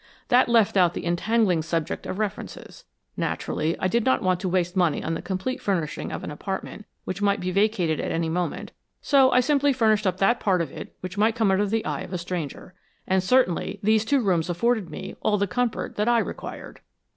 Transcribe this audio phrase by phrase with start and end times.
[0.29, 2.85] That left out the entangling subject of references.
[3.15, 6.87] Naturally, I did not want to waste money on the complete furnishing of an apartment
[7.05, 10.71] which might be vacated at any moment, so I simply furnished up that part of
[10.71, 12.73] it which might come under the eye of a stranger.
[13.05, 16.79] And certainly these two rooms afforded me all the comfort that I required."